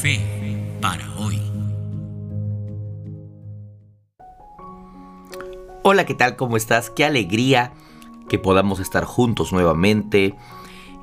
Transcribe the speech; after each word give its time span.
Fe 0.00 0.20
para 0.80 1.12
hoy. 1.16 1.42
Hola, 5.82 6.06
¿qué 6.06 6.14
tal? 6.14 6.36
¿Cómo 6.36 6.56
estás? 6.56 6.88
Qué 6.88 7.04
alegría 7.04 7.72
que 8.28 8.38
podamos 8.38 8.78
estar 8.78 9.04
juntos 9.04 9.52
nuevamente 9.52 10.36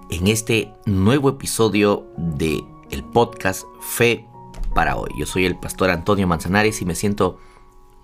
en 0.10 0.28
este 0.28 0.72
nuevo 0.86 1.28
episodio 1.28 2.08
de 2.16 2.64
el 2.90 3.04
podcast 3.04 3.64
Fe 3.82 4.26
para 4.74 4.96
hoy. 4.96 5.10
Yo 5.18 5.26
soy 5.26 5.46
el 5.46 5.58
pastor 5.58 5.90
Antonio 5.90 6.26
Manzanares 6.26 6.82
y 6.82 6.86
me 6.86 6.96
siento 6.96 7.38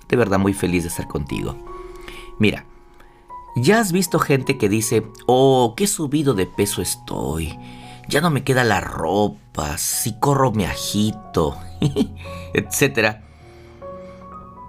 de 0.10 0.18
verdad 0.18 0.40
muy 0.40 0.54
feliz 0.54 0.84
de 0.84 0.90
estar 0.90 1.08
contigo. 1.08 1.56
Mira, 2.38 2.66
ya 3.56 3.80
has 3.80 3.94
visto 3.94 4.20
gente 4.20 4.58
que 4.58 4.68
dice, 4.68 5.08
oh, 5.26 5.74
qué 5.78 5.88
subido 5.88 6.34
de 6.34 6.48
peso 6.48 6.82
estoy, 6.82 7.58
ya 8.12 8.20
no 8.20 8.30
me 8.30 8.44
queda 8.44 8.66
la 8.66 8.82
ropa, 8.82 9.78
si 9.78 10.20
corro 10.20 10.52
me 10.52 10.68
agito, 10.68 11.58
etc. 12.54 13.20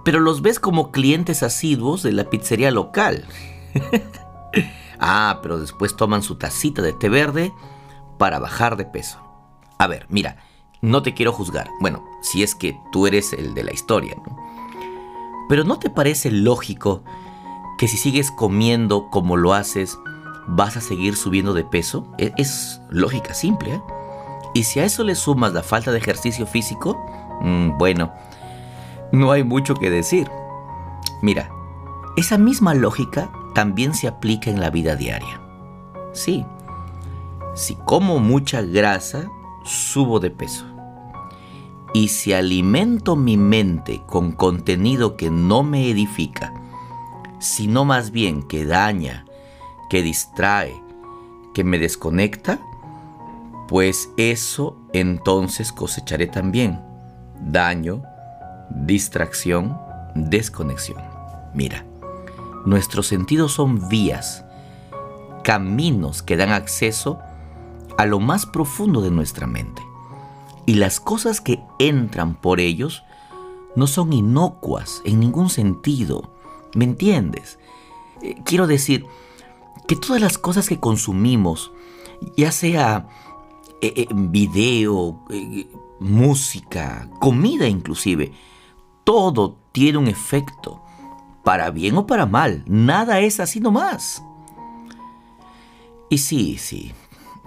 Pero 0.05 0.21
los 0.21 0.41
ves 0.41 0.59
como 0.59 0.91
clientes 0.91 1.43
asiduos 1.43 2.03
de 2.03 2.13
la 2.13 2.29
pizzería 2.29 2.71
local. 2.71 3.25
ah, 4.99 5.39
pero 5.43 5.59
después 5.59 5.97
toman 5.97 6.23
su 6.23 6.37
tacita 6.37 6.81
de 6.81 6.93
té 6.93 7.09
verde 7.09 7.51
para 8.17 8.39
bajar 8.39 8.77
de 8.77 8.85
peso. 8.85 9.19
A 9.77 9.87
ver, 9.87 10.05
mira, 10.07 10.37
no 10.81 11.03
te 11.03 11.13
quiero 11.13 11.33
juzgar. 11.33 11.69
Bueno, 11.81 12.01
si 12.21 12.43
es 12.43 12.55
que 12.55 12.79
tú 12.93 13.07
eres 13.07 13.33
el 13.33 13.53
de 13.53 13.65
la 13.65 13.73
historia, 13.73 14.15
¿no? 14.25 14.37
Pero 15.49 15.65
¿no 15.65 15.79
te 15.79 15.89
parece 15.89 16.31
lógico 16.31 17.03
que 17.77 17.89
si 17.89 17.97
sigues 17.97 18.31
comiendo 18.31 19.09
como 19.09 19.35
lo 19.35 19.53
haces, 19.53 19.99
vas 20.47 20.77
a 20.77 20.81
seguir 20.81 21.15
subiendo 21.15 21.53
de 21.53 21.63
peso? 21.63 22.07
E-, 22.17 22.33
es, 22.37 22.81
lógica 22.89 23.33
simple, 23.33 23.75
¿eh? 23.75 23.81
Y 24.53 24.63
si 24.63 24.79
a 24.79 24.85
eso 24.85 25.03
le 25.03 25.15
sumas 25.15 25.53
la 25.53 25.63
falta 25.63 25.91
de 25.91 25.97
ejercicio 25.97 26.45
físico, 26.45 26.97
mm, 27.41 27.77
bueno, 27.77 28.13
no 29.11 29.31
hay 29.31 29.43
mucho 29.43 29.75
que 29.75 29.89
decir. 29.89 30.29
Mira, 31.21 31.49
esa 32.17 32.37
misma 32.37 32.73
lógica 32.75 33.31
también 33.55 33.93
se 33.93 34.07
aplica 34.07 34.49
en 34.51 34.59
la 34.59 34.69
vida 34.69 34.95
diaria. 34.95 35.41
Sí, 36.11 36.45
si 37.55 37.75
como 37.75 38.19
mucha 38.19 38.61
grasa, 38.61 39.29
subo 39.63 40.19
de 40.19 40.29
peso. 40.29 40.65
Y 41.93 42.07
si 42.07 42.33
alimento 42.33 43.15
mi 43.15 43.37
mente 43.37 44.01
con 44.07 44.31
contenido 44.31 45.15
que 45.15 45.29
no 45.29 45.63
me 45.63 45.89
edifica, 45.89 46.53
sino 47.39 47.85
más 47.85 48.11
bien 48.11 48.41
que 48.43 48.65
daña, 48.65 49.25
que 49.93 50.01
distrae, 50.01 50.73
que 51.53 51.63
me 51.63 51.77
desconecta, 51.77 52.59
pues 53.67 54.09
eso 54.17 54.75
entonces 54.91 55.71
cosecharé 55.71 56.25
también. 56.25 56.81
Daño, 57.39 58.01
distracción, 58.71 59.77
desconexión. 60.15 60.97
Mira, 61.53 61.85
nuestros 62.65 63.05
sentidos 63.05 63.51
son 63.51 63.87
vías, 63.87 64.43
caminos 65.43 66.23
que 66.23 66.37
dan 66.37 66.49
acceso 66.49 67.19
a 67.95 68.07
lo 68.07 68.19
más 68.19 68.47
profundo 68.47 68.99
de 68.99 69.11
nuestra 69.11 69.45
mente 69.45 69.83
y 70.65 70.73
las 70.73 70.99
cosas 70.99 71.39
que 71.39 71.59
entran 71.77 72.33
por 72.33 72.59
ellos 72.59 73.03
no 73.75 73.85
son 73.85 74.11
inocuas 74.11 75.03
en 75.05 75.19
ningún 75.19 75.51
sentido. 75.51 76.31
¿Me 76.73 76.83
entiendes? 76.83 77.59
Eh, 78.23 78.37
quiero 78.43 78.65
decir 78.65 79.05
que 79.87 79.95
todas 79.95 80.21
las 80.21 80.37
cosas 80.37 80.67
que 80.67 80.79
consumimos, 80.79 81.71
ya 82.37 82.51
sea 82.51 83.07
eh, 83.81 83.93
eh, 83.95 84.07
video, 84.11 85.25
música, 85.99 87.09
comida 87.19 87.67
inclusive, 87.67 88.31
todo 89.03 89.57
tiene 89.71 89.97
un 89.97 90.07
efecto, 90.07 90.81
para 91.43 91.71
bien 91.71 91.97
o 91.97 92.07
para 92.07 92.25
mal. 92.25 92.63
Nada 92.65 93.19
es 93.19 93.39
así 93.39 93.59
nomás. 93.59 94.23
Y 96.09 96.19
sí, 96.19 96.57
sí, 96.57 96.93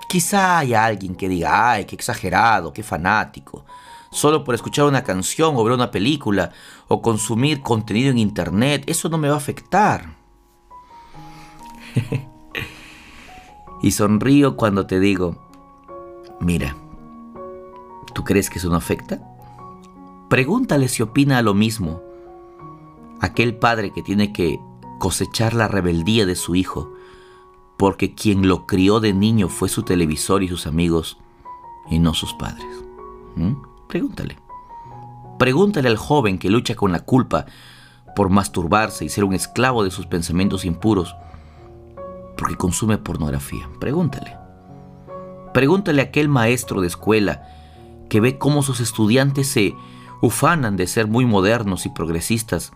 Quizá 0.08 0.58
haya 0.58 0.84
alguien 0.84 1.16
que 1.16 1.28
diga, 1.28 1.72
ay, 1.72 1.84
qué 1.84 1.96
exagerado, 1.96 2.72
qué 2.72 2.82
fanático. 2.82 3.64
Solo 4.10 4.44
por 4.44 4.54
escuchar 4.54 4.84
una 4.84 5.02
canción 5.02 5.56
o 5.56 5.64
ver 5.64 5.72
una 5.72 5.90
película 5.90 6.52
o 6.86 7.02
consumir 7.02 7.60
contenido 7.60 8.10
en 8.10 8.18
internet, 8.18 8.84
eso 8.86 9.08
no 9.08 9.18
me 9.18 9.28
va 9.28 9.34
a 9.34 9.38
afectar. 9.38 10.14
y 13.82 13.90
sonrío 13.92 14.56
cuando 14.56 14.86
te 14.86 15.00
digo, 15.00 15.36
mira, 16.40 16.76
¿tú 18.14 18.24
crees 18.24 18.50
que 18.50 18.58
eso 18.58 18.68
no 18.68 18.76
afecta? 18.76 19.20
Pregúntale 20.28 20.88
si 20.88 21.02
opina 21.02 21.40
lo 21.42 21.54
mismo. 21.54 22.02
Aquel 23.20 23.56
padre 23.56 23.92
que 23.92 24.02
tiene 24.02 24.32
que 24.32 24.58
cosechar 24.98 25.54
la 25.54 25.68
rebeldía 25.68 26.26
de 26.26 26.34
su 26.34 26.54
hijo 26.54 26.92
porque 27.76 28.14
quien 28.14 28.48
lo 28.48 28.66
crió 28.66 29.00
de 29.00 29.12
niño 29.12 29.48
fue 29.48 29.68
su 29.68 29.82
televisor 29.82 30.42
y 30.42 30.48
sus 30.48 30.66
amigos 30.66 31.18
y 31.90 31.98
no 31.98 32.14
sus 32.14 32.32
padres. 32.34 32.66
¿Mm? 33.36 33.52
Pregúntale. 33.86 34.38
Pregúntale 35.38 35.88
al 35.88 35.96
joven 35.96 36.38
que 36.38 36.50
lucha 36.50 36.74
con 36.74 36.92
la 36.92 37.00
culpa 37.00 37.46
por 38.14 38.30
masturbarse 38.30 39.04
y 39.04 39.10
ser 39.10 39.24
un 39.24 39.34
esclavo 39.34 39.84
de 39.84 39.90
sus 39.90 40.06
pensamientos 40.06 40.64
impuros 40.64 41.14
porque 42.36 42.56
consume 42.56 42.98
pornografía. 42.98 43.68
Pregúntale. 43.80 44.36
Pregúntale 45.52 46.02
a 46.02 46.04
aquel 46.06 46.28
maestro 46.28 46.80
de 46.80 46.88
escuela 46.88 47.48
que 48.08 48.20
ve 48.20 48.38
cómo 48.38 48.62
sus 48.62 48.80
estudiantes 48.80 49.48
se 49.48 49.74
ufanan 50.22 50.76
de 50.76 50.86
ser 50.86 51.06
muy 51.06 51.24
modernos 51.24 51.86
y 51.86 51.90
progresistas 51.90 52.72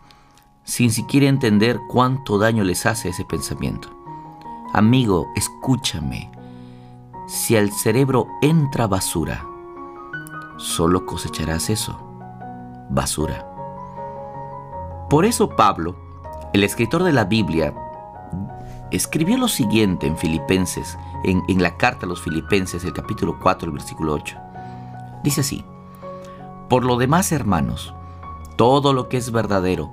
sin 0.65 0.91
siquiera 0.91 1.27
entender 1.27 1.79
cuánto 1.89 2.39
daño 2.39 2.65
les 2.65 2.87
hace 2.87 3.09
ese 3.09 3.25
pensamiento. 3.25 3.89
Amigo, 4.73 5.29
escúchame. 5.35 6.31
Si 7.27 7.57
al 7.57 7.73
cerebro 7.73 8.27
entra 8.43 8.87
basura, 8.87 9.45
solo 10.59 11.07
cosecharás 11.07 11.71
eso, 11.71 11.99
basura. 12.91 13.47
Por 15.09 15.25
eso 15.25 15.49
Pablo, 15.49 15.97
el 16.53 16.63
escritor 16.63 17.03
de 17.03 17.13
la 17.13 17.25
Biblia, 17.25 17.75
escribió 18.91 19.39
lo 19.39 19.49
siguiente 19.49 20.07
en 20.07 20.17
Filipenses, 20.17 20.99
en, 21.25 21.63
la 21.63 21.77
carta 21.77 22.07
a 22.07 22.09
los 22.09 22.21
Filipenses, 22.21 22.85
el 22.85 22.93
capítulo 22.93 23.39
4, 23.41 23.67
el 23.67 23.73
versículo 23.73 24.15
8. 24.15 24.37
Dice 25.23 25.43
así, 25.43 25.65
por 26.69 26.85
lo 26.85 26.97
demás, 26.97 27.33
hermanos, 27.33 27.95
todo 28.57 28.93
lo 28.93 29.09
que 29.09 29.17
es 29.17 29.33
verdadero, 29.33 29.91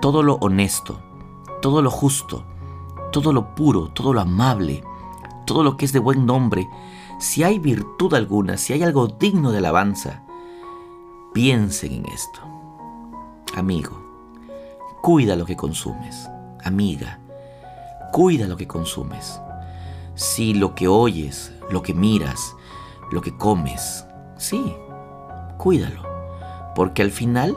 todo 0.00 0.22
lo 0.22 0.34
honesto, 0.36 1.00
todo 1.60 1.82
lo 1.82 1.90
justo, 1.90 2.44
todo 3.12 3.32
lo 3.32 3.54
puro, 3.54 3.88
todo 3.88 4.12
lo 4.12 4.20
amable, 4.20 4.82
todo 5.46 5.62
lo 5.62 5.76
que 5.76 5.84
es 5.84 5.92
de 5.92 5.98
buen 5.98 6.26
nombre, 6.26 6.68
si 7.18 7.44
hay 7.44 7.58
virtud 7.58 8.14
alguna, 8.14 8.56
si 8.56 8.72
hay 8.72 8.82
algo 8.82 9.06
digno 9.06 9.52
de 9.52 9.58
alabanza, 9.58 10.22
piensen 11.32 11.92
en 11.92 12.06
esto. 12.06 12.40
Amigo, 13.54 14.00
cuida 15.02 15.36
lo 15.36 15.44
que 15.44 15.56
consumes. 15.56 16.28
Amiga, 16.64 17.20
cuida 18.12 18.46
lo 18.46 18.56
que 18.56 18.68
consumes. 18.68 19.40
Si 20.14 20.54
lo 20.54 20.76
que 20.76 20.86
oyes, 20.86 21.52
lo 21.70 21.82
que 21.82 21.94
miras, 21.94 22.54
lo 23.10 23.20
que 23.20 23.36
comes, 23.36 24.04
sí, 24.36 24.76
cuídalo. 25.58 26.02
Porque 26.76 27.02
al 27.02 27.10
final 27.10 27.56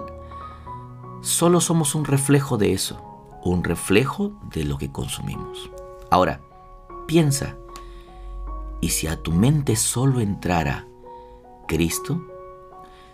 solo 1.21 1.61
somos 1.61 1.93
un 1.93 2.05
reflejo 2.05 2.57
de 2.57 2.73
eso 2.73 3.05
un 3.45 3.63
reflejo 3.63 4.33
de 4.51 4.65
lo 4.65 4.77
que 4.77 4.91
consumimos. 4.91 5.69
Ahora, 6.09 6.41
piensa, 7.05 7.55
¿y 8.81 8.89
si 8.89 9.07
a 9.07 9.21
tu 9.21 9.31
mente 9.31 9.75
solo 9.75 10.19
entrara 10.19 10.87
Cristo? 11.67 12.21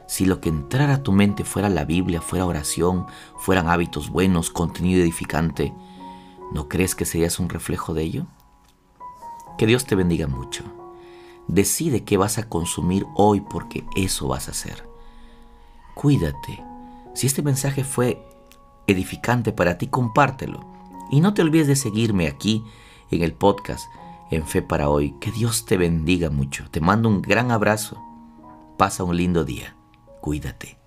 Si 0.07 0.25
lo 0.25 0.39
que 0.39 0.49
entrara 0.49 0.95
a 0.95 1.03
tu 1.03 1.11
mente 1.11 1.43
fuera 1.43 1.69
la 1.69 1.85
Biblia, 1.85 2.21
fuera 2.21 2.45
oración, 2.45 3.05
fueran 3.37 3.67
hábitos 3.67 4.09
buenos, 4.09 4.49
contenido 4.49 5.01
edificante, 5.01 5.73
¿no 6.51 6.69
crees 6.69 6.95
que 6.95 7.05
serías 7.05 7.39
un 7.39 7.49
reflejo 7.49 7.93
de 7.93 8.03
ello? 8.03 8.27
Que 9.57 9.65
Dios 9.65 9.85
te 9.85 9.95
bendiga 9.95 10.27
mucho. 10.27 10.63
Decide 11.47 12.03
qué 12.03 12.17
vas 12.17 12.37
a 12.37 12.47
consumir 12.47 13.05
hoy 13.15 13.41
porque 13.41 13.85
eso 13.95 14.27
vas 14.27 14.47
a 14.47 14.51
hacer. 14.51 14.87
Cuídate. 15.95 16.63
Si 17.13 17.27
este 17.27 17.41
mensaje 17.41 17.83
fue 17.83 18.25
edificante 18.87 19.51
para 19.51 19.77
ti, 19.77 19.87
compártelo. 19.87 20.65
Y 21.11 21.21
no 21.21 21.33
te 21.33 21.41
olvides 21.41 21.67
de 21.67 21.75
seguirme 21.75 22.27
aquí 22.27 22.63
en 23.09 23.21
el 23.21 23.33
podcast 23.33 23.85
en 24.29 24.47
Fe 24.47 24.61
para 24.61 24.89
hoy. 24.89 25.15
Que 25.19 25.31
Dios 25.31 25.65
te 25.65 25.77
bendiga 25.77 26.29
mucho. 26.29 26.69
Te 26.71 26.79
mando 26.79 27.09
un 27.09 27.21
gran 27.21 27.51
abrazo. 27.51 28.01
Pasa 28.77 29.03
un 29.03 29.17
lindo 29.17 29.43
día. 29.43 29.75
Cuídate. 30.21 30.79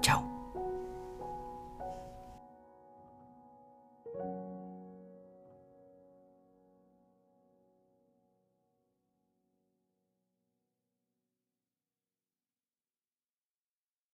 Chao. 0.00 0.35